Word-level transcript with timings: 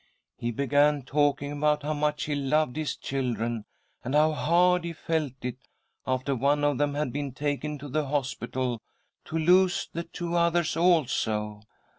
He 0.35 0.49
began 0.49 1.03
talking 1.03 1.51
about 1.51 1.83
how 1.83 1.93
much 1.93 2.23
he 2.23 2.33
loved 2.33 2.75
his 2.75 2.95
children, 2.95 3.65
.and 4.03 4.15
how 4.15 4.31
hard 4.31 4.83
he 4.83 4.93
felt 4.93 5.33
it, 5.43 5.67
after 6.07 6.33
one 6.35 6.63
of 6.63 6.79
them 6.79 6.95
had 6.95 7.13
been 7.13 7.33
taken 7.33 7.77
[to 7.77 7.87
the 7.87 8.07
hospital, 8.07 8.81
to 9.25 9.37
lose 9.37 9.89
the 9.93 10.01
two 10.01 10.35
others 10.35 10.75
also. 10.75 11.61